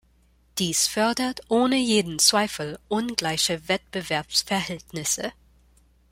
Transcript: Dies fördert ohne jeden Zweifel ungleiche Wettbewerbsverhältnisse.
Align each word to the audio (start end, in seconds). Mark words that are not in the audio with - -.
Dies 0.57 0.87
fördert 0.87 1.41
ohne 1.47 1.75
jeden 1.77 2.17
Zweifel 2.17 2.79
ungleiche 2.89 3.67
Wettbewerbsverhältnisse. 3.67 5.31